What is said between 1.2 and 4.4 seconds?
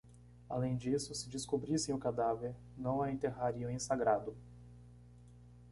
descobrissem o cadáver, não a enterrariam em sagrado.